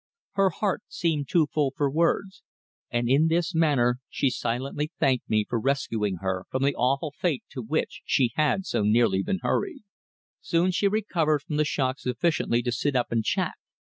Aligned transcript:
Her 0.31 0.49
heart 0.49 0.81
seemed 0.87 1.29
too 1.29 1.45
full 1.53 1.73
for 1.77 1.87
words, 1.91 2.41
and 2.89 3.07
in 3.07 3.27
this 3.27 3.53
manner 3.53 3.99
she 4.09 4.31
silently 4.31 4.91
thanked 4.99 5.29
me 5.29 5.45
for 5.47 5.59
rescuing 5.59 6.15
her 6.21 6.45
from 6.49 6.63
the 6.63 6.73
awful 6.73 7.13
fate 7.15 7.43
to 7.51 7.61
which 7.61 8.01
she 8.03 8.31
had 8.33 8.65
so 8.65 8.81
nearly 8.81 9.21
been 9.21 9.41
hurried. 9.43 9.83
Soon 10.39 10.71
she 10.71 10.87
recovered 10.87 11.43
from 11.43 11.57
the 11.57 11.65
shock 11.65 11.99
sufficiently 11.99 12.63
to 12.63 12.71
sit 12.71 12.95
up 12.95 13.11
and 13.11 13.23
chat. 13.23 13.53